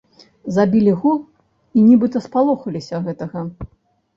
Забілі 0.55 0.93
гол, 1.03 1.17
і 1.81 1.83
нібыта 1.91 2.17
спалохаліся 2.27 3.03
гэтага. 3.11 3.39